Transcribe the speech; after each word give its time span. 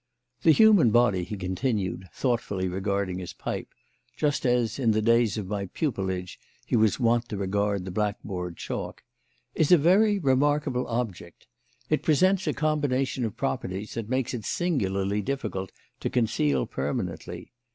The 0.41 0.49
human 0.51 0.89
body," 0.89 1.23
he 1.23 1.37
continued, 1.37 2.09
thoughtfully 2.11 2.67
regarding 2.67 3.19
his 3.19 3.33
pipe, 3.33 3.67
just 4.17 4.47
as, 4.47 4.79
in 4.79 4.93
the 4.93 5.01
days 5.03 5.37
of 5.37 5.45
my 5.45 5.67
pupilage, 5.67 6.39
he 6.65 6.75
was 6.75 6.99
wont 6.99 7.29
to 7.29 7.37
regard 7.37 7.85
the 7.85 7.91
black 7.91 8.17
board 8.23 8.57
chalk, 8.57 9.03
"is 9.53 9.71
a 9.71 9.77
very 9.77 10.17
remarkable 10.17 10.87
object. 10.87 11.45
It 11.91 12.01
presents 12.01 12.47
a 12.47 12.53
combination 12.53 13.23
of 13.25 13.37
properties 13.37 13.93
that 13.93 14.09
makes 14.09 14.33
it 14.33 14.43
singularly 14.43 15.21
difficult 15.21 15.71
to 15.99 16.09
conceal 16.09 16.65
permanently. 16.65 17.51